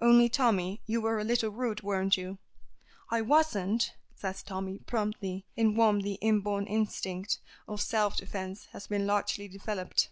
[0.00, 2.38] Only, Tommy, you were a little rude, weren't you?"
[3.10, 9.06] "I wasn't," says Tommy, promptly, in whom the inborn instinct of self defence has been
[9.06, 10.08] largely developed.